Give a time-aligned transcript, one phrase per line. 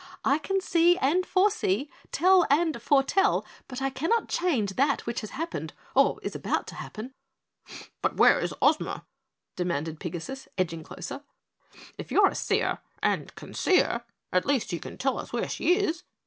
[0.25, 5.29] "I can see and foresee, tell and foretell, but I cannot change that which has
[5.29, 7.13] happened or is about to happen."
[8.01, 9.05] "But where is Ozma?"
[9.55, 11.21] demanded Pigasus, edging closer.
[11.99, 14.03] "If you are a seer and can see 'er,
[14.33, 16.01] at least you can tell us where she is."